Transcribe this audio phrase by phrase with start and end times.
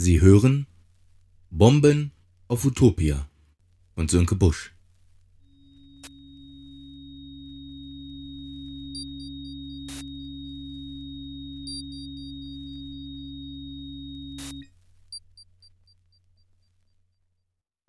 [0.00, 0.68] Sie hören
[1.50, 2.12] Bomben
[2.46, 3.28] auf Utopia
[3.96, 4.72] von Sönke Busch.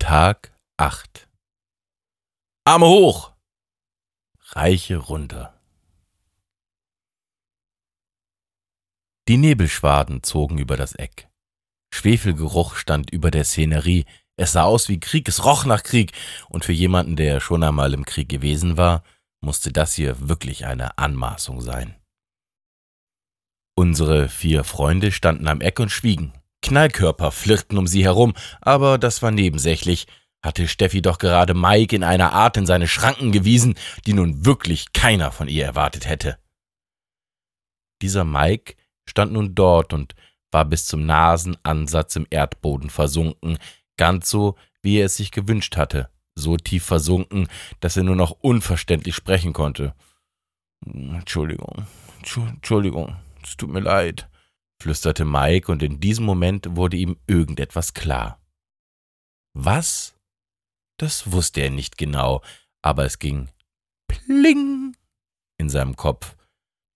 [0.00, 1.28] Tag 8
[2.64, 3.32] Arme hoch!
[4.46, 5.56] Reiche runter.
[9.28, 11.29] Die Nebelschwaden zogen über das Eck.
[11.92, 14.04] Schwefelgeruch stand über der Szenerie.
[14.36, 16.12] Es sah aus wie Krieg, es roch nach Krieg.
[16.48, 19.02] Und für jemanden, der schon einmal im Krieg gewesen war,
[19.40, 21.96] musste das hier wirklich eine Anmaßung sein.
[23.76, 26.32] Unsere vier Freunde standen am Eck und schwiegen.
[26.62, 30.06] Knallkörper flirrten um sie herum, aber das war nebensächlich.
[30.42, 33.74] Hatte Steffi doch gerade Mike in einer Art in seine Schranken gewiesen,
[34.06, 36.38] die nun wirklich keiner von ihr erwartet hätte.
[38.02, 38.74] Dieser Mike
[39.06, 40.14] stand nun dort und
[40.50, 43.58] war bis zum Nasenansatz im Erdboden versunken,
[43.96, 47.48] ganz so, wie er es sich gewünscht hatte, so tief versunken,
[47.80, 49.94] dass er nur noch unverständlich sprechen konnte.
[50.84, 51.86] Entschuldigung,
[52.18, 54.28] Entschuldigung, es tut mir leid,
[54.82, 58.40] flüsterte Mike, und in diesem Moment wurde ihm irgendetwas klar.
[59.54, 60.16] Was?
[60.98, 62.42] Das wusste er nicht genau,
[62.82, 63.48] aber es ging
[64.08, 64.96] pling
[65.58, 66.36] in seinem Kopf.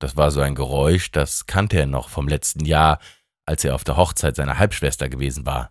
[0.01, 2.99] Das war so ein Geräusch, das kannte er noch vom letzten Jahr,
[3.47, 5.71] als er auf der Hochzeit seiner Halbschwester gewesen war.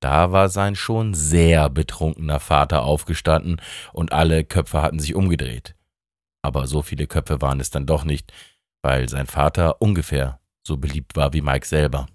[0.00, 3.60] Da war sein schon sehr betrunkener Vater aufgestanden
[3.92, 5.74] und alle Köpfe hatten sich umgedreht.
[6.42, 8.32] Aber so viele Köpfe waren es dann doch nicht,
[8.82, 12.06] weil sein Vater ungefähr so beliebt war wie Mike selber.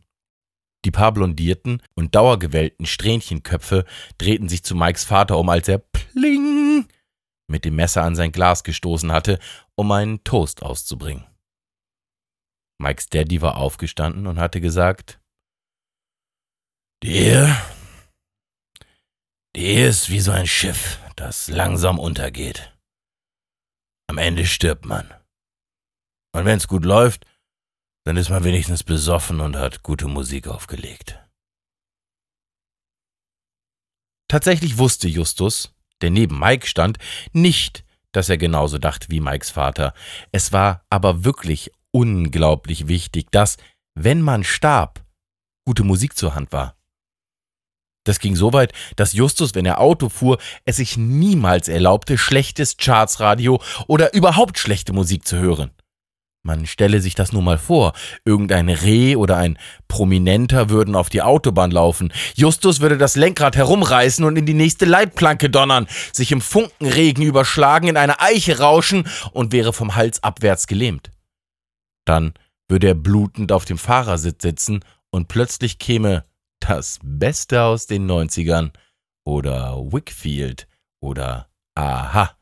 [0.83, 3.85] Die paar blondierten und dauergewellten Strähnchenköpfe
[4.17, 6.85] drehten sich zu Mikes Vater um, als er pling
[7.47, 9.39] mit dem Messer an sein Glas gestoßen hatte,
[9.75, 11.25] um einen Toast auszubringen.
[12.77, 15.19] Mikes Daddy war aufgestanden und hatte gesagt,
[17.03, 17.35] die
[19.61, 22.73] Ehe ist wie so ein Schiff, das langsam untergeht.
[24.07, 25.13] Am Ende stirbt man.
[26.33, 27.25] Und wenn's gut läuft,
[28.05, 31.19] dann ist man wenigstens besoffen und hat gute Musik aufgelegt.
[34.27, 36.97] Tatsächlich wusste Justus, der neben Mike stand,
[37.31, 39.93] nicht, dass er genauso dachte wie Mikes Vater.
[40.31, 43.55] Es war aber wirklich unglaublich wichtig, dass,
[43.97, 45.05] wenn man starb,
[45.65, 46.75] gute Musik zur Hand war.
[48.03, 52.75] Das ging so weit, dass Justus, wenn er Auto fuhr, es sich niemals erlaubte, schlechtes
[52.75, 55.71] Chartsradio oder überhaupt schlechte Musik zu hören.
[56.43, 57.93] Man stelle sich das nur mal vor.
[58.25, 59.57] Irgendein Reh oder ein
[59.87, 62.11] Prominenter würden auf die Autobahn laufen.
[62.35, 67.87] Justus würde das Lenkrad herumreißen und in die nächste Leitplanke donnern, sich im Funkenregen überschlagen,
[67.87, 71.14] in eine Eiche rauschen und wäre vom Hals abwärts gelähmt.
[72.05, 72.33] Dann
[72.67, 76.25] würde er blutend auf dem Fahrersitz sitzen und plötzlich käme
[76.59, 78.71] das Beste aus den 90ern
[79.25, 80.67] oder Wickfield
[81.01, 82.35] oder Aha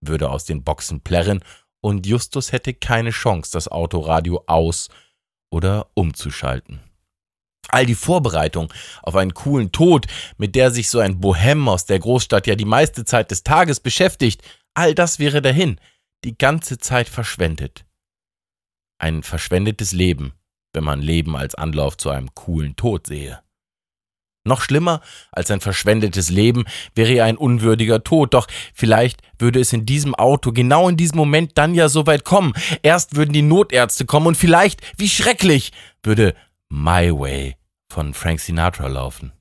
[0.00, 1.42] würde aus den Boxen plärren
[1.80, 4.88] und Justus hätte keine Chance, das Autoradio aus
[5.52, 6.80] oder umzuschalten.
[7.68, 8.72] All die Vorbereitung
[9.02, 10.06] auf einen coolen Tod,
[10.38, 13.80] mit der sich so ein Bohem aus der Großstadt ja die meiste Zeit des Tages
[13.80, 14.42] beschäftigt,
[14.74, 15.78] all das wäre dahin,
[16.24, 17.84] die ganze Zeit verschwendet.
[19.00, 20.34] Ein verschwendetes Leben,
[20.74, 23.40] wenn man Leben als Anlauf zu einem coolen Tod sehe.
[24.44, 25.00] Noch schlimmer
[25.32, 30.52] als ein verschwendetes Leben wäre ein unwürdiger Tod, doch vielleicht würde es in diesem Auto
[30.52, 32.52] genau in diesem Moment dann ja so weit kommen.
[32.82, 35.72] Erst würden die Notärzte kommen und vielleicht, wie schrecklich,
[36.02, 36.34] würde
[36.68, 37.56] My Way
[37.90, 39.32] von Frank Sinatra laufen.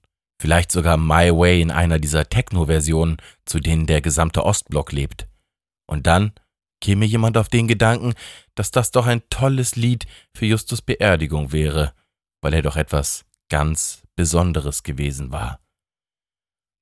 [0.41, 5.27] Vielleicht sogar My Way in einer dieser Techno-Versionen, zu denen der gesamte Ostblock lebt.
[5.85, 6.31] Und dann
[6.81, 8.13] käme jemand auf den Gedanken,
[8.55, 11.93] dass das doch ein tolles Lied für Justus Beerdigung wäre,
[12.41, 15.59] weil er doch etwas ganz Besonderes gewesen war.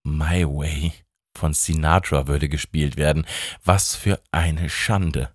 [0.03, 0.93] My Way
[1.37, 3.25] von Sinatra würde gespielt werden.
[3.63, 5.29] Was für eine Schande.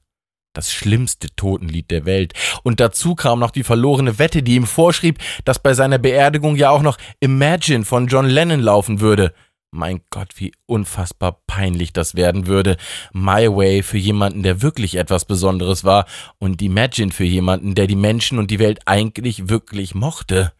[0.54, 2.34] Das schlimmste Totenlied der Welt.
[2.62, 6.70] Und dazu kam noch die verlorene Wette, die ihm vorschrieb, dass bei seiner Beerdigung ja
[6.70, 9.32] auch noch Imagine von John Lennon laufen würde.
[9.74, 12.76] Mein Gott, wie unfassbar peinlich das werden würde.
[13.14, 16.06] My Way für jemanden, der wirklich etwas Besonderes war,
[16.38, 20.52] und Imagine für jemanden, der die Menschen und die Welt eigentlich wirklich mochte.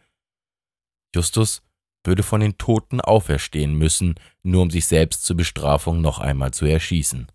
[1.15, 1.61] Justus
[2.03, 6.65] würde von den Toten auferstehen müssen, nur um sich selbst zur Bestrafung noch einmal zu
[6.65, 7.27] erschießen.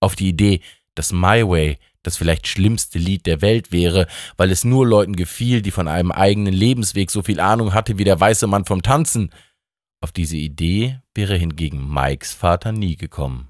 [0.00, 0.60] Auf die Idee,
[0.94, 4.06] dass My Way das vielleicht schlimmste Lied der Welt wäre,
[4.38, 8.04] weil es nur Leuten gefiel, die von einem eigenen Lebensweg so viel Ahnung hatte wie
[8.04, 9.30] der weiße Mann vom Tanzen,
[10.02, 13.48] auf diese Idee wäre hingegen Mikes Vater nie gekommen.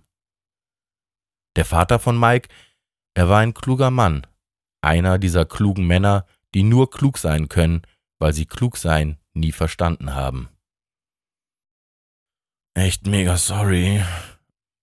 [1.57, 2.49] Der Vater von Mike,
[3.15, 4.27] er war ein kluger Mann,
[4.81, 7.83] einer dieser klugen Männer, die nur klug sein können,
[8.19, 10.49] weil sie klug sein nie verstanden haben.
[12.75, 14.03] Echt mega sorry,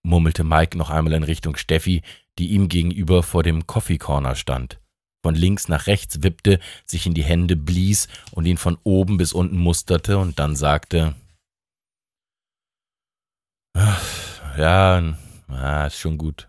[0.02, 2.02] murmelte Mike noch einmal in Richtung Steffi,
[2.38, 4.80] die ihm gegenüber vor dem Coffee Corner stand,
[5.22, 9.32] von links nach rechts wippte, sich in die Hände blies und ihn von oben bis
[9.32, 11.14] unten musterte und dann sagte
[14.56, 15.02] Ja,
[15.48, 16.48] na, ist schon gut.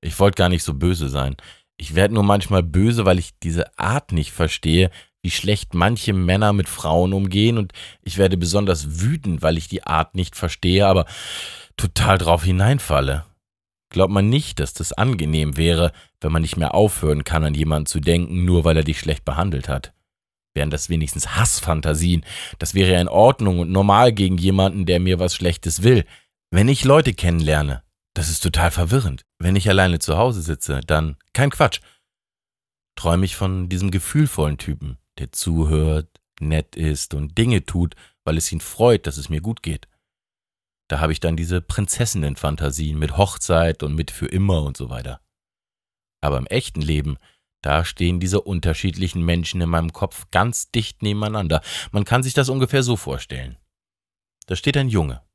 [0.00, 1.36] Ich wollte gar nicht so böse sein.
[1.78, 4.90] Ich werde nur manchmal böse, weil ich diese Art nicht verstehe,
[5.22, 7.72] wie schlecht manche Männer mit Frauen umgehen und
[8.02, 11.04] ich werde besonders wütend, weil ich die Art nicht verstehe, aber
[11.76, 13.24] total drauf hineinfalle.
[13.90, 17.86] Glaubt man nicht, dass das angenehm wäre, wenn man nicht mehr aufhören kann, an jemanden
[17.86, 19.92] zu denken, nur weil er dich schlecht behandelt hat?
[20.54, 22.24] Wären das wenigstens Hassfantasien?
[22.58, 26.04] Das wäre ja in Ordnung und normal gegen jemanden, der mir was Schlechtes will.
[26.50, 27.82] Wenn ich Leute kennenlerne,
[28.14, 29.26] das ist total verwirrend.
[29.38, 31.80] Wenn ich alleine zu Hause sitze, dann kein Quatsch.
[32.94, 37.94] Träume ich von diesem gefühlvollen Typen, der zuhört, nett ist und Dinge tut,
[38.24, 39.88] weil es ihn freut, dass es mir gut geht.
[40.88, 45.20] Da habe ich dann diese Prinzessinnen-Fantasien mit Hochzeit und mit für immer und so weiter.
[46.22, 47.18] Aber im echten Leben,
[47.60, 51.60] da stehen diese unterschiedlichen Menschen in meinem Kopf ganz dicht nebeneinander.
[51.90, 53.58] Man kann sich das ungefähr so vorstellen.
[54.46, 55.25] Da steht ein Junge,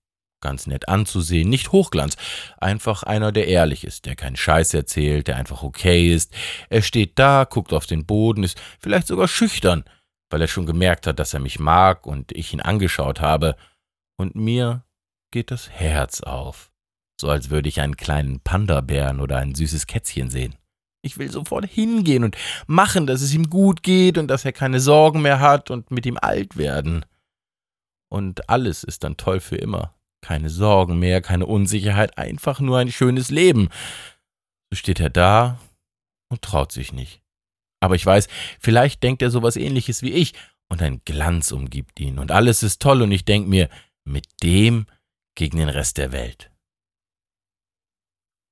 [0.41, 2.17] ganz nett anzusehen, nicht Hochglanz,
[2.59, 6.33] einfach einer, der ehrlich ist, der keinen Scheiß erzählt, der einfach okay ist.
[6.69, 9.83] Er steht da, guckt auf den Boden, ist vielleicht sogar schüchtern,
[10.29, 13.55] weil er schon gemerkt hat, dass er mich mag und ich ihn angeschaut habe.
[14.17, 14.83] Und mir
[15.31, 16.71] geht das Herz auf,
[17.19, 20.55] so als würde ich einen kleinen Panda-Bären oder ein süßes Kätzchen sehen.
[21.03, 24.79] Ich will sofort hingehen und machen, dass es ihm gut geht und dass er keine
[24.79, 27.05] Sorgen mehr hat und mit ihm alt werden.
[28.07, 29.95] Und alles ist dann toll für immer.
[30.21, 33.69] Keine Sorgen mehr, keine Unsicherheit, einfach nur ein schönes Leben.
[34.69, 35.59] So steht er da
[36.29, 37.21] und traut sich nicht.
[37.81, 38.27] Aber ich weiß,
[38.59, 40.33] vielleicht denkt er sowas ähnliches wie ich,
[40.69, 43.69] und ein Glanz umgibt ihn, und alles ist toll, und ich denke mir,
[44.05, 44.85] mit dem
[45.35, 46.51] gegen den Rest der Welt.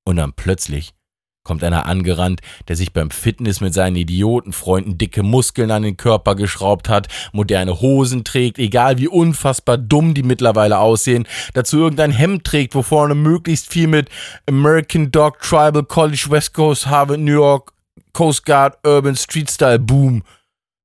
[0.04, 0.92] Und dann plötzlich
[1.42, 6.34] kommt einer angerannt, der sich beim Fitness mit seinen Idiotenfreunden dicke Muskeln an den Körper
[6.34, 12.44] geschraubt hat, moderne Hosen trägt, egal wie unfassbar dumm die mittlerweile aussehen, dazu irgendein Hemd
[12.44, 14.08] trägt, wo vorne möglichst viel mit
[14.46, 17.72] American Dog Tribal College West Coast Harvard New York
[18.12, 20.22] Coast Guard Urban Street Style Boom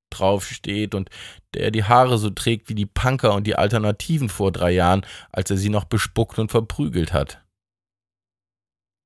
[0.09, 1.09] draufsteht und
[1.53, 5.51] der die Haare so trägt wie die Punker und die Alternativen vor drei Jahren, als
[5.51, 7.41] er sie noch bespuckt und verprügelt hat.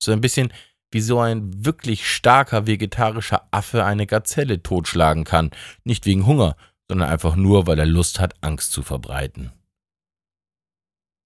[0.02, 0.54] So ein bisschen
[0.92, 5.52] wie so ein wirklich starker vegetarischer Affe eine Gazelle totschlagen kann,
[5.84, 6.56] nicht wegen Hunger,
[6.88, 9.52] sondern einfach nur, weil er Lust hat, Angst zu verbreiten.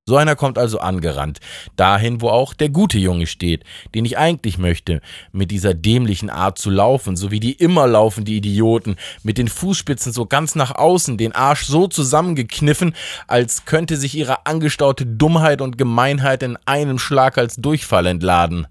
[0.06, 1.40] So einer kommt also angerannt,
[1.78, 3.64] dahin, wo auch der gute Junge steht,
[3.96, 5.00] den ich eigentlich möchte,
[5.32, 9.48] mit dieser dämlichen Art zu laufen, so wie die immer laufen, die Idioten, mit den
[9.48, 12.96] Fußspitzen so ganz nach außen, den Arsch so zusammengekniffen,
[13.28, 18.68] als könnte sich ihre angestaute Dummheit und Gemeinheit in einem Schlag als Durchfall entladen.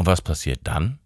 [0.00, 0.98] Und was passiert dann?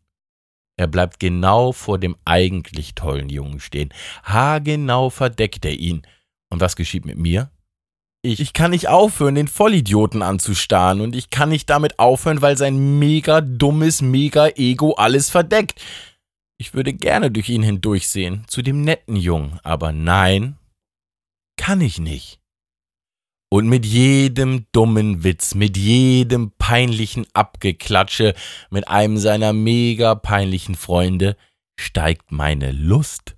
[0.78, 3.92] Er bleibt genau vor dem eigentlich tollen Jungen stehen.
[4.22, 6.02] Haargenau verdeckt er ihn.
[6.48, 7.50] Und was geschieht mit mir?
[8.22, 12.56] Ich, ich kann nicht aufhören, den Vollidioten anzustarren und ich kann nicht damit aufhören, weil
[12.56, 15.84] sein mega dummes, mega Ego alles verdeckt.
[16.56, 20.56] Ich würde gerne durch ihn hindurchsehen, zu dem netten Jungen, aber nein,
[21.56, 22.38] kann ich nicht.
[23.54, 28.34] Und mit jedem dummen Witz, mit jedem peinlichen Abgeklatsche,
[28.70, 31.36] mit einem seiner mega peinlichen Freunde
[31.78, 33.36] steigt meine Lust.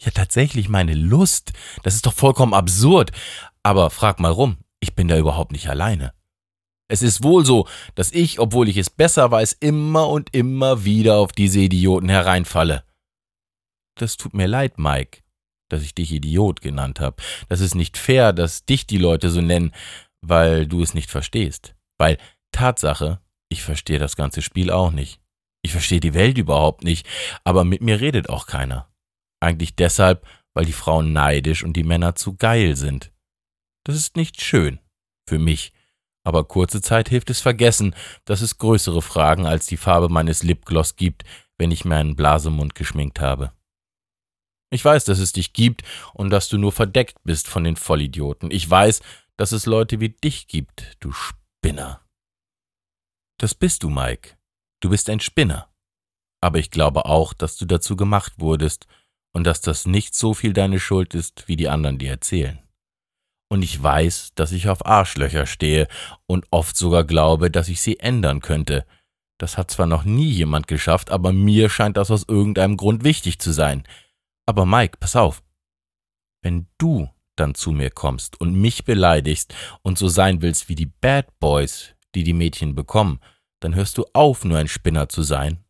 [0.00, 1.52] Ja, tatsächlich meine Lust.
[1.82, 3.12] Das ist doch vollkommen absurd.
[3.62, 6.14] Aber frag mal rum, ich bin da überhaupt nicht alleine.
[6.90, 11.16] Es ist wohl so, dass ich, obwohl ich es besser weiß, immer und immer wieder
[11.16, 12.84] auf diese Idioten hereinfalle.
[13.96, 15.20] Das tut mir leid, Mike,
[15.68, 17.16] dass ich dich Idiot genannt habe.
[17.48, 19.72] Das ist nicht fair, dass dich die Leute so nennen,
[20.20, 21.74] weil du es nicht verstehst.
[21.98, 22.18] Weil
[22.52, 25.20] Tatsache, ich verstehe das ganze Spiel auch nicht.
[25.62, 27.06] Ich verstehe die Welt überhaupt nicht,
[27.44, 28.88] aber mit mir redet auch keiner.
[29.40, 33.12] Eigentlich deshalb, weil die Frauen neidisch und die Männer zu geil sind.
[33.84, 34.80] Das ist nicht schön.
[35.28, 35.72] Für mich.
[36.24, 37.94] Aber kurze Zeit hilft es vergessen,
[38.24, 41.24] dass es größere Fragen als die Farbe meines Lipgloss gibt,
[41.58, 43.52] wenn ich mir einen Blasemund geschminkt habe.
[44.70, 45.82] Ich weiß, dass es dich gibt
[46.14, 48.50] und dass du nur verdeckt bist von den Vollidioten.
[48.50, 49.00] Ich weiß,
[49.36, 52.02] dass es Leute wie dich gibt, du Spinner.
[53.38, 54.36] Das bist du, Mike.
[54.80, 55.68] Du bist ein Spinner.
[56.40, 58.86] Aber ich glaube auch, dass du dazu gemacht wurdest
[59.32, 62.62] und dass das nicht so viel deine Schuld ist, wie die anderen dir erzählen
[63.48, 65.88] und ich weiß, dass ich auf Arschlöcher stehe
[66.26, 68.84] und oft sogar glaube, dass ich sie ändern könnte.
[69.38, 73.38] Das hat zwar noch nie jemand geschafft, aber mir scheint das aus irgendeinem Grund wichtig
[73.38, 73.84] zu sein.
[74.48, 75.42] Aber Mike, pass auf.
[76.42, 80.86] Wenn du dann zu mir kommst und mich beleidigst und so sein willst wie die
[80.86, 83.20] Bad Boys, die die Mädchen bekommen,
[83.60, 85.62] dann hörst du auf, nur ein Spinner zu sein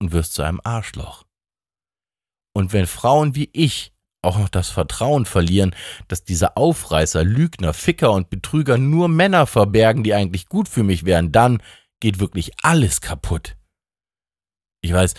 [0.00, 1.24] und wirst zu einem Arschloch.
[2.54, 5.74] Und wenn Frauen wie ich auch noch das Vertrauen verlieren,
[6.08, 11.04] dass diese Aufreißer, Lügner, Ficker und Betrüger nur Männer verbergen, die eigentlich gut für mich
[11.04, 11.62] wären, dann
[12.00, 13.56] geht wirklich alles kaputt.
[14.80, 15.14] Ich weiß,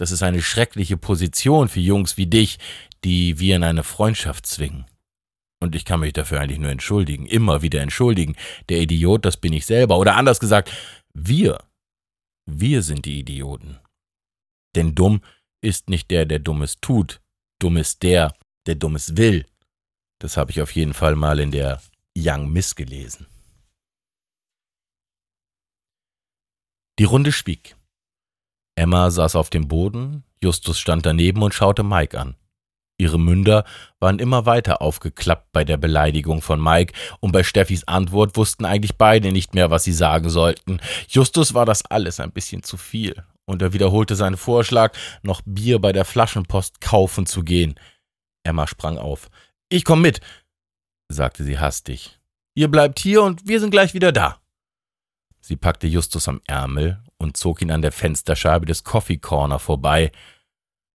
[0.00, 2.58] das ist eine schreckliche Position für Jungs wie dich,
[3.04, 4.86] die wir in eine Freundschaft zwingen.
[5.62, 8.34] Und ich kann mich dafür eigentlich nur entschuldigen, immer wieder entschuldigen.
[8.70, 9.98] Der Idiot, das bin ich selber.
[9.98, 10.72] Oder anders gesagt,
[11.12, 11.62] wir.
[12.46, 13.78] Wir sind die Idioten.
[14.74, 15.20] Denn dumm
[15.60, 17.20] ist nicht der, der Dummes tut.
[17.58, 18.32] Dumm ist der,
[18.66, 19.44] der Dummes will.
[20.18, 21.82] Das habe ich auf jeden Fall mal in der
[22.16, 23.26] Young Miss gelesen.
[26.98, 27.76] Die Runde schwieg.
[28.80, 32.36] Emma saß auf dem Boden, Justus stand daneben und schaute Mike an.
[32.96, 33.66] Ihre Münder
[33.98, 38.96] waren immer weiter aufgeklappt bei der Beleidigung von Mike, und bei Steffis Antwort wussten eigentlich
[38.96, 40.80] beide nicht mehr, was sie sagen sollten.
[41.08, 45.78] Justus war das alles ein bisschen zu viel, und er wiederholte seinen Vorschlag, noch Bier
[45.78, 47.78] bei der Flaschenpost kaufen zu gehen.
[48.44, 49.28] Emma sprang auf.
[49.68, 50.22] Ich komm mit,
[51.12, 52.18] sagte sie hastig.
[52.54, 54.40] Ihr bleibt hier und wir sind gleich wieder da.
[55.42, 60.10] Sie packte Justus am Ärmel und zog ihn an der Fensterscheibe des Coffee Corner vorbei,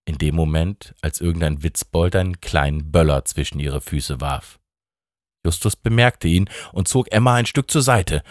[0.05, 4.59] in dem Moment, als irgendein Witzbold einen kleinen Böller zwischen ihre Füße warf.
[5.45, 8.23] Justus bemerkte ihn und zog Emma ein Stück zur Seite.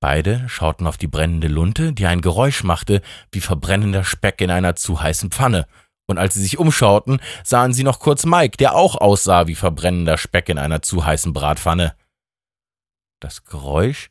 [0.00, 4.76] Beide schauten auf die brennende Lunte, die ein Geräusch machte wie verbrennender Speck in einer
[4.76, 5.66] zu heißen Pfanne.
[6.06, 10.18] Und als sie sich umschauten, sahen sie noch kurz Mike, der auch aussah wie verbrennender
[10.18, 11.94] Speck in einer zu heißen Bratpfanne.
[13.20, 14.10] Das Geräusch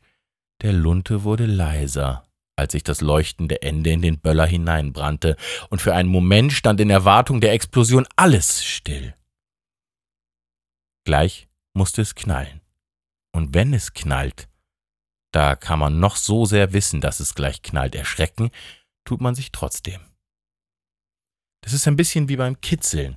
[0.62, 2.23] der Lunte wurde leiser,
[2.56, 5.36] als sich das leuchtende Ende in den Böller hineinbrannte,
[5.70, 9.14] und für einen Moment stand in Erwartung der Explosion alles still.
[11.04, 12.60] Gleich musste es knallen.
[13.32, 14.48] Und wenn es knallt,
[15.32, 18.50] da kann man noch so sehr wissen, dass es gleich knallt, erschrecken,
[19.04, 20.00] tut man sich trotzdem.
[21.62, 23.16] Das ist ein bisschen wie beim Kitzeln.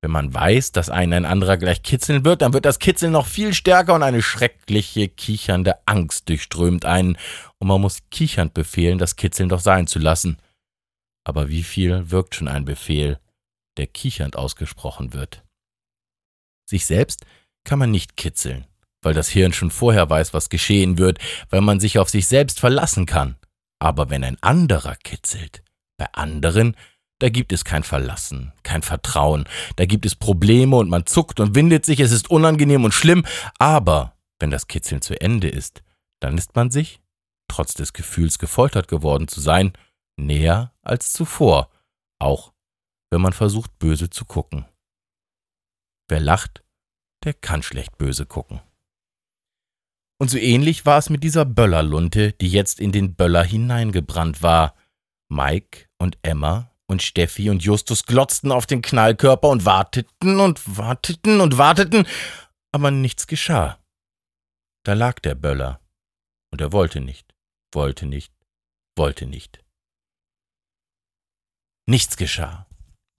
[0.00, 3.26] Wenn man weiß, dass einen ein anderer gleich kitzeln wird, dann wird das Kitzeln noch
[3.26, 7.18] viel stärker und eine schreckliche, kichernde Angst durchströmt einen,
[7.58, 10.38] und man muss kichernd befehlen, das Kitzeln doch sein zu lassen.
[11.24, 13.18] Aber wie viel wirkt schon ein Befehl,
[13.76, 15.42] der kichernd ausgesprochen wird?
[16.70, 17.26] Sich selbst
[17.64, 18.66] kann man nicht kitzeln,
[19.02, 21.18] weil das Hirn schon vorher weiß, was geschehen wird,
[21.50, 23.36] weil man sich auf sich selbst verlassen kann.
[23.80, 25.62] Aber wenn ein anderer kitzelt,
[25.96, 26.76] bei anderen
[27.18, 29.44] da gibt es kein Verlassen, kein Vertrauen,
[29.76, 33.24] da gibt es Probleme und man zuckt und windet sich, es ist unangenehm und schlimm,
[33.58, 35.82] aber wenn das Kitzeln zu Ende ist,
[36.20, 37.00] dann ist man sich,
[37.48, 39.72] trotz des Gefühls gefoltert geworden zu sein,
[40.16, 41.70] näher als zuvor,
[42.18, 42.52] auch
[43.10, 44.66] wenn man versucht böse zu gucken.
[46.08, 46.62] Wer lacht,
[47.24, 48.60] der kann schlecht böse gucken.
[50.20, 54.74] Und so ähnlich war es mit dieser Böllerlunte, die jetzt in den Böller hineingebrannt war.
[55.28, 61.40] Mike und Emma und Steffi und Justus glotzten auf den Knallkörper und warteten und warteten
[61.40, 62.06] und warteten,
[62.72, 63.78] aber nichts geschah.
[64.84, 65.80] Da lag der Böller.
[66.50, 67.34] Und er wollte nicht,
[67.72, 68.32] wollte nicht,
[68.96, 69.62] wollte nicht.
[71.86, 72.66] Nichts geschah.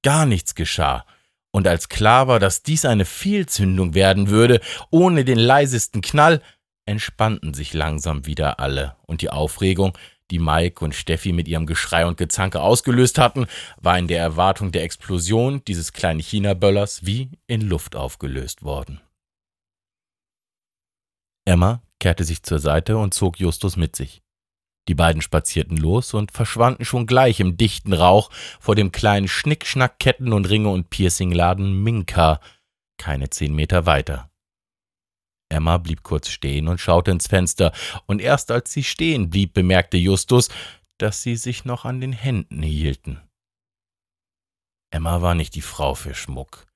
[0.04, 1.06] Gar nichts geschah.
[1.52, 4.62] Und als klar war, dass dies eine Fehlzündung werden würde,
[4.92, 6.42] ohne den leisesten Knall,
[6.86, 9.98] entspannten sich langsam wieder alle, und die Aufregung,
[10.32, 14.72] die Mike und Steffi mit ihrem Geschrei und Gezanke ausgelöst hatten, war in der Erwartung
[14.72, 19.02] der Explosion dieses kleinen China-Böllers wie in Luft aufgelöst worden.
[21.46, 24.22] Emma kehrte sich zur Seite und zog Justus mit sich.
[24.88, 30.00] Die beiden spazierten los und verschwanden schon gleich im dichten Rauch vor dem kleinen Schnickschnack
[30.00, 32.40] Ketten und Ringe und Piercingladen Minka,
[32.98, 34.29] keine zehn Meter weiter.
[35.50, 37.74] Emma blieb kurz stehen und schaute ins Fenster,
[38.06, 40.50] und erst als sie stehen blieb, bemerkte Justus,
[41.00, 43.22] dass sie sich noch an den Händen hielten.
[44.92, 46.68] Emma war nicht die Frau für Schmuck.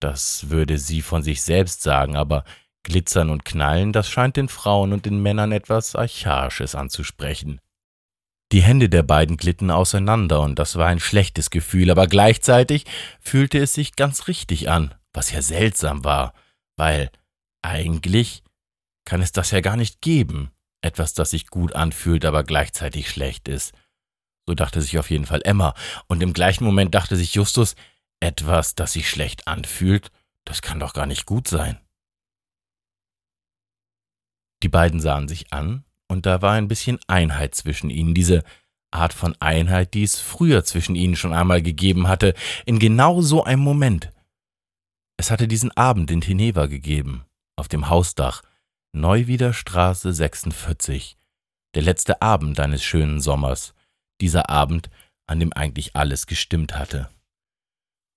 [0.00, 2.44] Das würde sie von sich selbst sagen, aber
[2.82, 7.60] Glitzern und Knallen, das scheint den Frauen und den Männern etwas Archaisches anzusprechen.
[8.50, 12.84] Die Hände der beiden glitten auseinander, und das war ein schlechtes Gefühl, aber gleichzeitig
[13.20, 16.34] fühlte es sich ganz richtig an, was ja seltsam war,
[16.76, 17.10] weil
[17.62, 18.42] eigentlich
[19.04, 20.50] kann es das ja gar nicht geben.
[20.82, 23.72] Etwas, das sich gut anfühlt, aber gleichzeitig schlecht ist.
[24.46, 25.74] So dachte sich auf jeden Fall Emma,
[26.08, 27.76] und im gleichen Moment dachte sich Justus,
[28.20, 30.10] etwas, das sich schlecht anfühlt,
[30.44, 31.80] das kann doch gar nicht gut sein.
[34.62, 38.42] Die beiden sahen sich an, und da war ein bisschen Einheit zwischen ihnen, diese
[38.90, 42.34] Art von Einheit, die es früher zwischen ihnen schon einmal gegeben hatte,
[42.66, 44.12] in genau so einem Moment.
[45.16, 47.24] Es hatte diesen Abend in Teneva gegeben,
[47.56, 48.42] auf dem Hausdach,
[48.94, 51.16] Neuwieder Straße 46,
[51.74, 53.74] der letzte Abend eines schönen Sommers,
[54.20, 54.90] dieser Abend,
[55.26, 57.08] an dem eigentlich alles gestimmt hatte.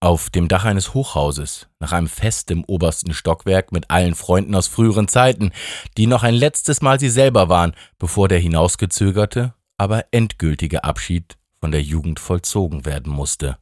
[0.02, 4.68] Auf dem Dach eines Hochhauses, nach einem Fest im obersten Stockwerk mit allen Freunden aus
[4.68, 5.52] früheren Zeiten,
[5.98, 11.72] die noch ein letztes Mal sie selber waren, bevor der hinausgezögerte, aber endgültige Abschied von
[11.72, 13.58] der Jugend vollzogen werden musste.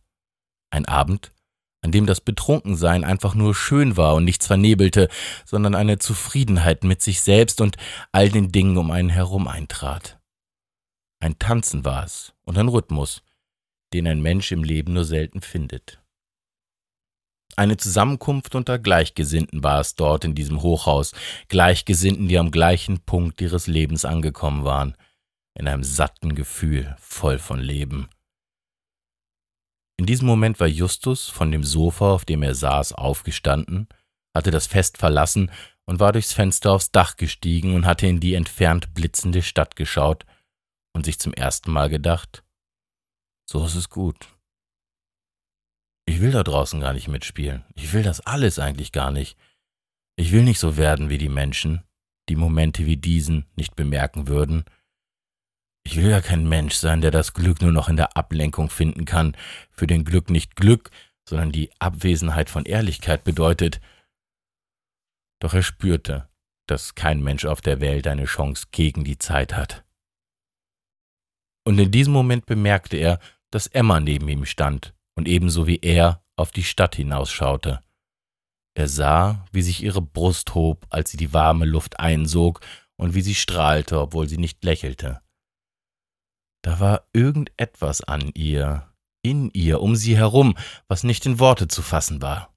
[0.72, 1.32] Ein Abend,
[1.84, 5.10] an dem das Betrunkensein einfach nur schön war und nichts vernebelte,
[5.46, 7.76] sondern eine Zufriedenheit mit sich selbst und
[8.12, 10.20] all den Dingen um einen herum eintrat.
[11.20, 13.22] Ein Tanzen war es und ein Rhythmus,
[13.94, 16.00] den ein Mensch im Leben nur selten findet.
[17.56, 21.12] Eine Zusammenkunft unter Gleichgesinnten war es dort in diesem Hochhaus,
[21.50, 24.96] Gleichgesinnten, die am gleichen Punkt ihres Lebens angekommen waren,
[25.54, 28.10] in einem satten Gefühl, voll von Leben.
[29.98, 33.88] In diesem Moment war Justus von dem Sofa, auf dem er saß, aufgestanden,
[34.36, 35.52] hatte das Fest verlassen
[35.86, 40.26] und war durchs Fenster aufs Dach gestiegen und hatte in die entfernt blitzende Stadt geschaut
[40.94, 42.44] und sich zum ersten Mal gedacht,
[43.50, 44.30] so ist es gut.
[46.06, 47.64] Ich will da draußen gar nicht mitspielen.
[47.76, 49.38] Ich will das alles eigentlich gar nicht.
[50.16, 51.84] Ich will nicht so werden wie die Menschen,
[52.30, 54.66] die Momente wie diesen nicht bemerken würden.
[55.86, 59.06] Ich will ja kein Mensch sein, der das Glück nur noch in der Ablenkung finden
[59.06, 59.36] kann,
[59.72, 60.90] für den Glück nicht Glück,
[61.28, 63.82] sondern die Abwesenheit von Ehrlichkeit bedeutet.
[65.40, 66.30] Doch er spürte,
[66.68, 69.84] dass kein Mensch auf der Welt eine Chance gegen die Zeit hat.
[71.66, 73.20] Und in diesem Moment bemerkte er,
[73.52, 77.82] dass Emma neben ihm stand und ebenso wie er auf die Stadt hinausschaute.
[78.76, 82.62] Er sah, wie sich ihre Brust hob, als sie die warme Luft einsog,
[82.96, 85.23] und wie sie strahlte, obwohl sie nicht lächelte.
[86.64, 88.90] Da war irgendetwas an ihr,
[89.22, 92.56] in ihr, um sie herum, was nicht in Worte zu fassen war.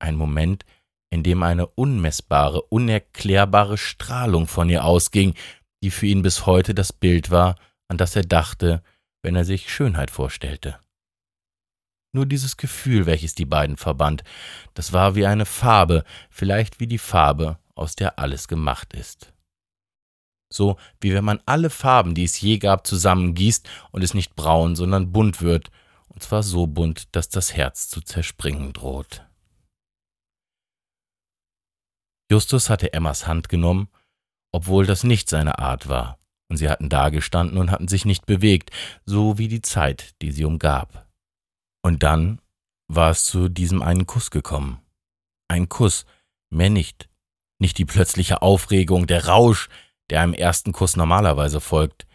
[0.00, 0.64] Ein Moment,
[1.10, 5.34] in dem eine unmessbare, unerklärbare Strahlung von ihr ausging,
[5.82, 7.56] die für ihn bis heute das Bild war,
[7.88, 8.82] an das er dachte,
[9.22, 10.78] wenn er sich Schönheit vorstellte.
[12.12, 14.24] Nur dieses Gefühl, welches die beiden verband,
[14.72, 19.34] das war wie eine Farbe, vielleicht wie die Farbe, aus der alles gemacht ist.
[20.50, 24.76] So wie wenn man alle Farben, die es je gab, zusammengießt und es nicht braun,
[24.76, 25.70] sondern bunt wird,
[26.08, 29.24] und zwar so bunt, dass das Herz zu zerspringen droht.
[32.30, 33.88] Justus hatte Emmas Hand genommen,
[34.52, 36.18] obwohl das nicht seine Art war,
[36.50, 38.70] und sie hatten dagestanden und hatten sich nicht bewegt,
[39.04, 41.08] so wie die Zeit, die sie umgab.
[41.82, 42.40] Und dann
[42.88, 44.80] war es zu diesem einen Kuss gekommen.
[45.48, 46.04] Ein Kuss,
[46.50, 47.08] mehr nicht.
[47.60, 49.68] Nicht die plötzliche Aufregung, der Rausch,
[50.10, 52.06] der einem ersten Kuss normalerweise folgt.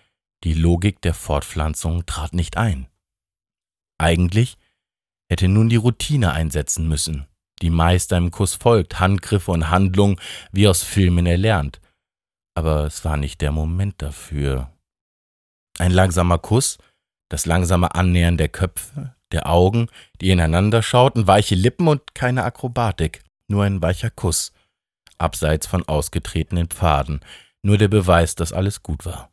[0.44, 2.88] Die Logik der Fortpflanzung trat nicht ein.
[3.98, 4.58] Eigentlich
[5.30, 7.28] hätte nun die Routine einsetzen müssen,
[7.62, 10.20] die meist einem Kuss folgt, Handgriffe und Handlungen
[10.52, 11.80] wie aus Filmen erlernt.
[12.56, 14.72] Aber es war nicht der Moment dafür.
[15.80, 16.78] Ein langsamer Kuss,
[17.30, 19.88] das langsame Annähern der Köpfe, der Augen,
[20.22, 24.52] die ineinander schauten, weiche Lippen und keine Akrobatik, nur ein weicher Kuss,
[25.18, 27.22] abseits von ausgetretenen Pfaden,
[27.64, 29.32] nur der Beweis, dass alles gut war.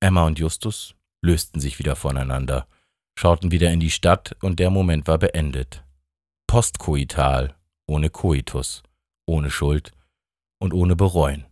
[0.00, 2.68] Emma und Justus lösten sich wieder voneinander,
[3.18, 5.84] schauten wieder in die Stadt und der Moment war beendet.
[6.46, 7.56] Postkoital,
[7.86, 8.82] ohne Koitus,
[9.26, 9.92] ohne Schuld
[10.60, 11.46] und ohne Bereuen.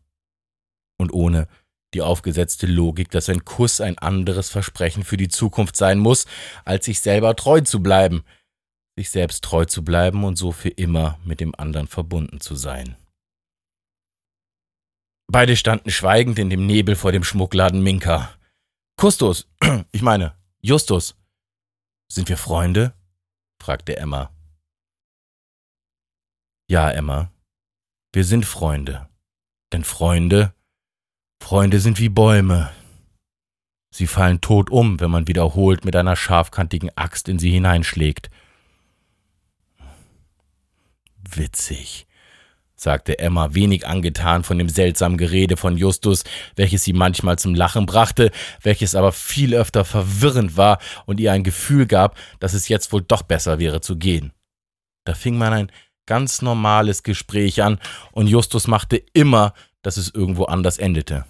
[0.99, 1.49] Und ohne
[1.93, 6.27] die aufgesetzte Logik, dass ein Kuss ein anderes Versprechen für die Zukunft sein muss,
[6.65, 8.23] als sich selber treu zu bleiben,
[8.97, 12.97] sich selbst treu zu bleiben und so für immer mit dem anderen verbunden zu sein.
[15.29, 18.31] Beide standen schweigend in dem Nebel vor dem Schmuckladen Minka.
[18.97, 19.49] Kustus,
[19.93, 21.17] ich meine, Justus.
[22.09, 22.95] Sind wir Freunde?
[23.61, 24.31] fragte Emma.
[26.69, 27.33] Ja, Emma,
[28.13, 29.09] wir sind Freunde.
[29.73, 30.57] Denn Freunde
[31.43, 32.73] Freunde sind wie Bäume.
[33.95, 38.31] Sie fallen tot um, wenn man wiederholt mit einer scharfkantigen Axt in sie hineinschlägt.
[41.19, 42.07] Witzig,
[42.77, 47.87] sagte Emma, wenig angetan von dem seltsamen Gerede von Justus, welches sie manchmal zum Lachen
[47.87, 48.31] brachte,
[48.63, 53.03] welches aber viel öfter verwirrend war und ihr ein Gefühl gab, dass es jetzt wohl
[53.03, 54.33] doch besser wäre zu gehen.
[55.05, 55.73] Da fing man ein
[56.07, 57.81] ganz normales Gespräch an,
[58.13, 59.55] und Justus machte immer
[59.87, 61.25] dass es irgendwo anders endete.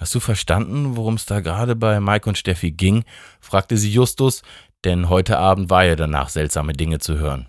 [0.00, 3.04] Hast du verstanden, worum es da gerade bei Mike und Steffi ging?
[3.38, 4.42] fragte sie Justus,
[4.84, 7.46] denn heute Abend war ja danach seltsame Dinge zu hören.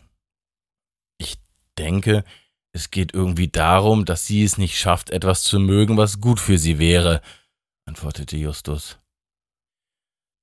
[1.78, 2.24] Denke,
[2.74, 6.60] Es geht irgendwie darum, dass sie es nicht schafft, etwas zu mögen, was gut für
[6.60, 7.22] sie wäre,
[7.88, 9.00] antwortete Justus.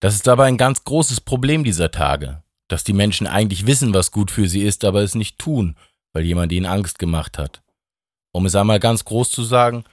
[0.00, 4.10] Das ist aber ein ganz großes Problem dieser Tage, dass die Menschen eigentlich wissen, was
[4.10, 5.76] gut für sie ist, aber es nicht tun,
[6.12, 7.62] weil jemand ihnen Angst gemacht hat.
[8.32, 9.84] Um es einmal ganz groß zu sagen,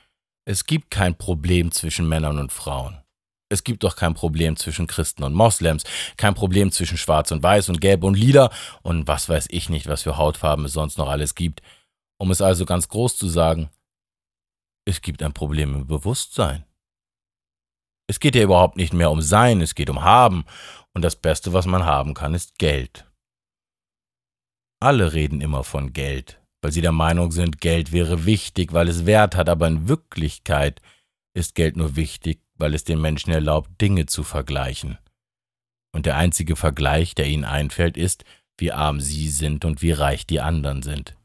[0.46, 3.01] es gibt kein Problem zwischen Männern und Frauen.
[3.52, 5.84] Es gibt doch kein Problem zwischen Christen und Moslems,
[6.16, 8.50] kein Problem zwischen Schwarz und Weiß und Gelb und Lila
[8.82, 11.62] und was weiß ich nicht, was für Hautfarben es sonst noch alles gibt.
[12.18, 13.70] Um es also ganz groß zu sagen,
[14.86, 16.64] es gibt ein Problem im Bewusstsein.
[18.08, 20.46] Es geht ja überhaupt nicht mehr um Sein, es geht um Haben,
[20.94, 23.06] und das Beste, was man haben kann, ist Geld.
[24.80, 29.06] Alle reden immer von Geld, weil sie der Meinung sind, Geld wäre wichtig, weil es
[29.06, 30.82] Wert hat, aber in Wirklichkeit
[31.34, 34.98] ist Geld nur wichtig, weil es den Menschen erlaubt, Dinge zu vergleichen.
[35.92, 38.24] Und der einzige Vergleich, der ihnen einfällt, ist,
[38.58, 41.18] wie arm sie sind und wie reich die anderen sind.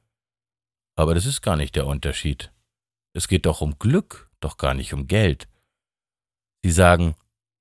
[0.96, 2.52] Aber das ist gar nicht der Unterschied.
[3.12, 5.46] Es geht doch um Glück, doch gar nicht um Geld.
[6.64, 7.14] Sie sagen,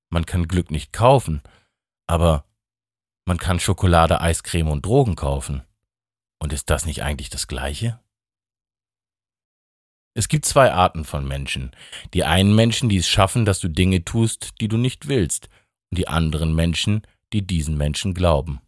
[0.10, 1.44] man kann Glück nicht kaufen,
[2.08, 2.46] aber
[3.26, 5.64] man kann Schokolade, Eiscreme und Drogen kaufen.
[6.40, 8.00] Und ist das nicht eigentlich das Gleiche?
[10.18, 11.72] Es gibt zwei Arten von Menschen.
[12.14, 15.50] Die einen Menschen, die es schaffen, dass du Dinge tust, die du nicht willst,
[15.92, 17.02] und die anderen Menschen,
[17.34, 18.62] die diesen Menschen glauben.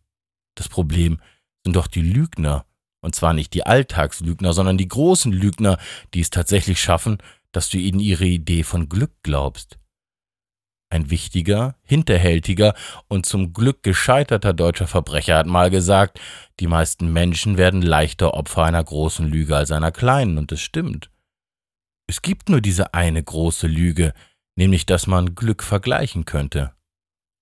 [0.56, 1.20] Das Problem
[1.64, 2.66] sind doch die Lügner,
[3.02, 5.78] und zwar nicht die Alltagslügner, sondern die großen Lügner,
[6.14, 7.20] die es tatsächlich schaffen,
[7.54, 9.80] dass du ihnen ihre Idee von Glück glaubst.
[10.90, 12.74] Ein wichtiger, hinterhältiger
[13.08, 16.20] und zum Glück gescheiterter deutscher Verbrecher hat mal gesagt,
[16.60, 21.10] die meisten Menschen werden leichter Opfer einer großen Lüge als einer kleinen, und es stimmt.
[22.10, 24.14] Es gibt nur diese eine große Lüge,
[24.56, 26.74] nämlich dass man Glück vergleichen könnte.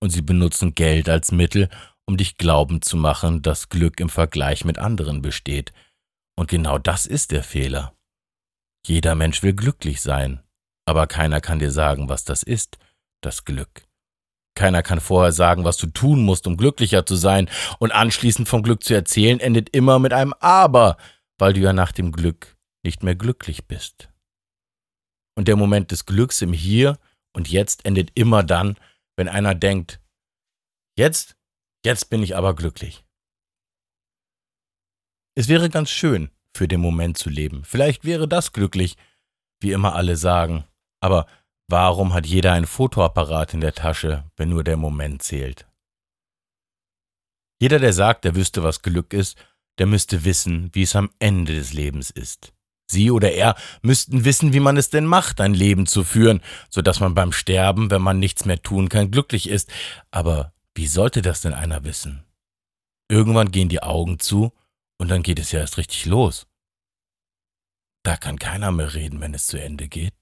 [0.02, 1.68] Und sie benutzen Geld als Mittel,
[2.04, 5.72] um dich glauben zu machen, dass Glück im Vergleich mit anderen besteht.
[6.36, 7.94] Und genau das ist der Fehler.
[8.86, 10.42] Jeder Mensch will glücklich sein,
[10.84, 12.78] aber keiner kann dir sagen, was das ist,
[13.22, 13.84] das Glück.
[14.54, 17.48] Keiner kann vorher sagen, was du tun musst, um glücklicher zu sein,
[17.78, 20.96] und anschließend vom Glück zu erzählen, endet immer mit einem Aber,
[21.38, 24.08] weil du ja nach dem Glück nicht mehr glücklich bist.
[25.36, 26.98] Und der Moment des Glücks im Hier
[27.32, 28.76] und Jetzt endet immer dann,
[29.16, 30.00] wenn einer denkt,
[30.96, 31.36] jetzt,
[31.84, 33.04] jetzt bin ich aber glücklich.
[35.34, 37.64] Es wäre ganz schön, für den Moment zu leben.
[37.64, 38.96] Vielleicht wäre das glücklich,
[39.60, 40.64] wie immer alle sagen.
[41.00, 41.26] Aber
[41.68, 45.66] Warum hat jeder ein Fotoapparat in der Tasche, wenn nur der Moment zählt?
[47.60, 49.36] Jeder, der sagt, er wüsste, was Glück ist,
[49.78, 52.52] der müsste wissen, wie es am Ende des Lebens ist.
[52.86, 56.82] Sie oder er müssten wissen, wie man es denn macht, ein Leben zu führen, so
[56.82, 59.70] dass man beim Sterben, wenn man nichts mehr tun kann, glücklich ist.
[60.10, 62.24] Aber wie sollte das denn einer wissen?
[63.08, 64.52] Irgendwann gehen die Augen zu
[64.98, 66.46] und dann geht es ja erst richtig los.
[68.04, 70.14] Da kann keiner mehr reden, wenn es zu Ende geht.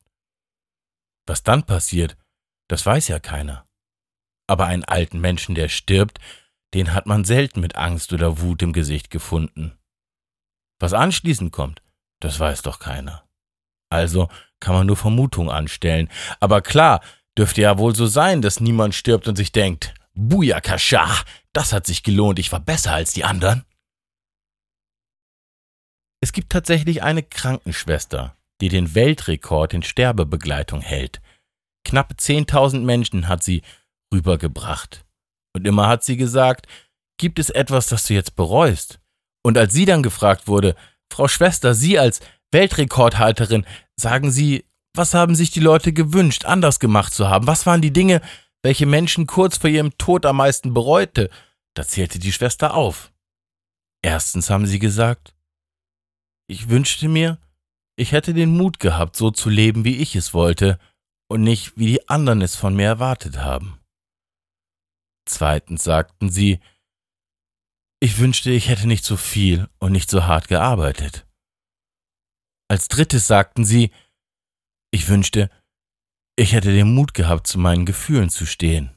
[1.27, 2.17] Was dann passiert,
[2.69, 3.67] das weiß ja keiner.
[4.47, 6.19] Aber einen alten Menschen, der stirbt,
[6.73, 9.79] den hat man selten mit Angst oder Wut im Gesicht gefunden.
[10.81, 11.83] Was anschließend kommt,
[12.21, 13.25] das weiß doch keiner.
[13.91, 14.29] Also
[14.61, 16.09] kann man nur Vermutungen anstellen.
[16.41, 17.01] Aber klar,
[17.37, 21.23] dürfte ja wohl so sein, dass niemand stirbt und sich denkt, Buyakascha,
[21.53, 23.65] das hat sich gelohnt, ich war besser als die anderen.
[26.23, 31.21] Es gibt tatsächlich eine Krankenschwester, die den Weltrekord in Sterbebegleitung hält.
[31.85, 33.63] Knapp 10.000 Menschen hat sie
[34.13, 35.05] rübergebracht.
[35.55, 36.67] Und immer hat sie gesagt,
[37.19, 39.01] gibt es etwas, das du jetzt bereust?
[39.43, 40.75] Und als sie dann gefragt wurde,
[41.13, 44.65] Frau Schwester, Sie als Weltrekordhalterin, sagen Sie,
[44.95, 47.47] was haben sich die Leute gewünscht, anders gemacht zu haben?
[47.47, 48.21] Was waren die Dinge,
[48.63, 51.31] welche Menschen kurz vor ihrem Tod am meisten bereute?
[51.75, 53.13] Da zählte die Schwester auf.
[54.03, 55.35] Erstens haben sie gesagt,
[56.47, 57.39] ich wünschte mir,
[57.97, 60.79] ich hätte den Mut gehabt, so zu leben, wie ich es wollte,
[61.29, 63.81] und nicht, wie die anderen es von mir erwartet haben.
[65.27, 66.61] Zweitens sagten sie,
[68.05, 71.27] ich wünschte, ich hätte nicht so viel und nicht so hart gearbeitet.
[72.69, 73.93] Als drittes sagten sie,
[74.91, 75.49] ich wünschte,
[76.37, 78.95] ich hätte den Mut gehabt, zu meinen Gefühlen zu stehen.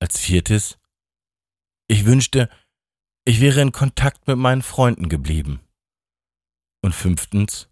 [0.00, 0.80] Als viertes,
[1.88, 2.50] ich wünschte,
[3.24, 5.60] ich wäre in Kontakt mit meinen Freunden geblieben.
[6.84, 7.70] Und fünftens,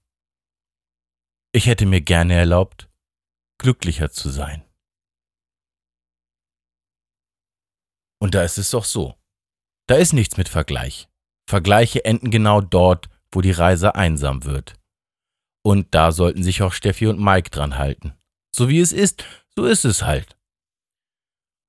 [1.52, 2.88] ich hätte mir gerne erlaubt,
[3.58, 4.62] glücklicher zu sein.
[8.22, 9.19] Und da ist es doch so.
[9.90, 11.08] Da ist nichts mit Vergleich.
[11.48, 14.74] Vergleiche enden genau dort, wo die Reise einsam wird.
[15.64, 18.12] Und da sollten sich auch Steffi und Mike dran halten.
[18.54, 19.24] So wie es ist,
[19.56, 20.36] so ist es halt.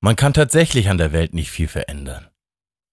[0.01, 2.29] Man kann tatsächlich an der Welt nicht viel verändern.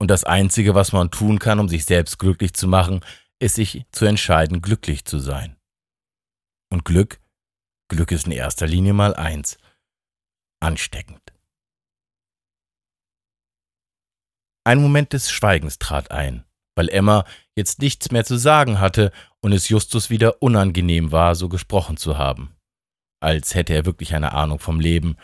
[0.00, 3.04] Und das Einzige, was man tun kann, um sich selbst glücklich zu machen,
[3.38, 5.58] ist sich zu entscheiden, glücklich zu sein.
[6.70, 7.20] Und Glück,
[7.88, 9.58] Glück ist in erster Linie mal eins,
[10.60, 11.27] ansteckend.
[14.68, 16.44] Ein Moment des Schweigens trat ein,
[16.76, 17.24] weil Emma
[17.56, 22.18] jetzt nichts mehr zu sagen hatte und es Justus wieder unangenehm war, so gesprochen zu
[22.18, 22.54] haben.
[23.18, 25.16] Als hätte er wirklich eine Ahnung vom Leben,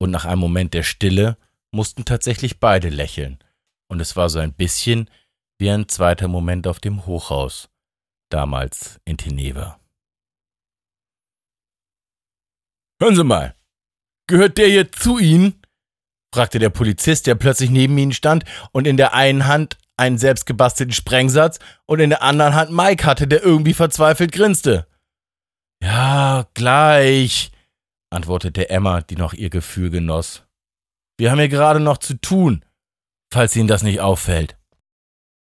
[0.00, 1.36] und nach einem Moment der Stille
[1.70, 3.44] mussten tatsächlich beide lächeln,
[3.90, 5.10] und es war so ein bisschen
[5.58, 7.68] wie ein zweiter Moment auf dem Hochhaus,
[8.30, 9.78] damals in Teneva.
[13.02, 13.54] Hören Sie mal,
[14.26, 15.57] gehört der hier zu Ihnen?
[16.32, 20.92] Fragte der Polizist, der plötzlich neben ihnen stand und in der einen Hand einen selbstgebastelten
[20.92, 24.86] Sprengsatz und in der anderen Hand Mike hatte, der irgendwie verzweifelt grinste.
[25.82, 27.50] Ja, gleich,
[28.10, 30.44] antwortete Emma, die noch ihr Gefühl genoss.
[31.18, 32.64] Wir haben hier gerade noch zu tun,
[33.32, 34.57] falls Ihnen das nicht auffällt.